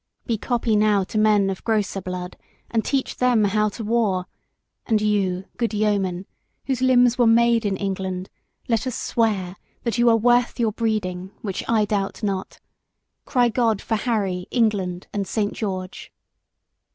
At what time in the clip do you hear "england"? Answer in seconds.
7.77-8.31, 14.49-15.05